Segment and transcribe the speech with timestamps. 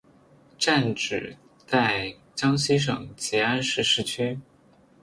[0.57, 4.39] 站址在江西省吉安市市区。